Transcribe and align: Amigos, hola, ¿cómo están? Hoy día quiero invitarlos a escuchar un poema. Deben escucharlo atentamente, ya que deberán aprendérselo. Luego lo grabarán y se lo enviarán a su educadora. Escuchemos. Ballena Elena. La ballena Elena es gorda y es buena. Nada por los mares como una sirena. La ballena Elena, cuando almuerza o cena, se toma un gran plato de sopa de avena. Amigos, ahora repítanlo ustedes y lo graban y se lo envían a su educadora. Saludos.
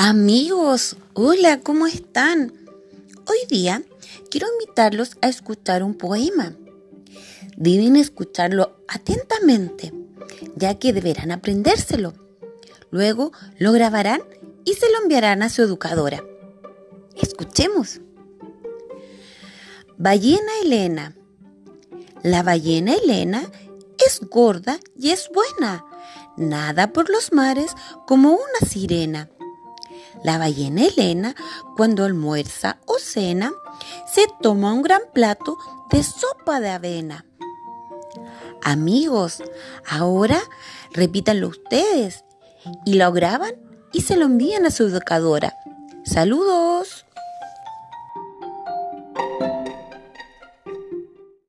Amigos, 0.00 0.96
hola, 1.12 1.58
¿cómo 1.58 1.88
están? 1.88 2.52
Hoy 3.26 3.38
día 3.48 3.82
quiero 4.30 4.46
invitarlos 4.52 5.18
a 5.22 5.28
escuchar 5.28 5.82
un 5.82 5.94
poema. 5.94 6.54
Deben 7.56 7.96
escucharlo 7.96 8.76
atentamente, 8.86 9.92
ya 10.54 10.78
que 10.78 10.92
deberán 10.92 11.32
aprendérselo. 11.32 12.14
Luego 12.92 13.32
lo 13.58 13.72
grabarán 13.72 14.22
y 14.64 14.74
se 14.74 14.88
lo 14.88 15.02
enviarán 15.02 15.42
a 15.42 15.48
su 15.48 15.62
educadora. 15.62 16.22
Escuchemos. 17.20 18.00
Ballena 19.96 20.52
Elena. 20.62 21.16
La 22.22 22.44
ballena 22.44 22.94
Elena 22.94 23.50
es 24.06 24.20
gorda 24.20 24.78
y 24.96 25.10
es 25.10 25.28
buena. 25.34 25.84
Nada 26.36 26.92
por 26.92 27.10
los 27.10 27.32
mares 27.32 27.72
como 28.06 28.34
una 28.34 28.70
sirena. 28.70 29.28
La 30.24 30.38
ballena 30.38 30.84
Elena, 30.84 31.34
cuando 31.76 32.04
almuerza 32.04 32.78
o 32.86 32.98
cena, 32.98 33.52
se 34.12 34.26
toma 34.40 34.72
un 34.72 34.82
gran 34.82 35.02
plato 35.12 35.56
de 35.90 36.02
sopa 36.02 36.60
de 36.60 36.70
avena. 36.70 37.24
Amigos, 38.62 39.42
ahora 39.88 40.40
repítanlo 40.92 41.48
ustedes 41.48 42.24
y 42.84 42.94
lo 42.94 43.12
graban 43.12 43.54
y 43.92 44.02
se 44.02 44.16
lo 44.16 44.26
envían 44.26 44.66
a 44.66 44.70
su 44.70 44.84
educadora. 44.84 45.54
Saludos. 46.04 47.07